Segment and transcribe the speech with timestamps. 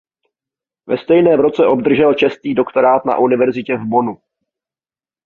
[0.87, 4.17] Ve stejném roce obdržel čestný doktorát na Univerzitě v Bonnu.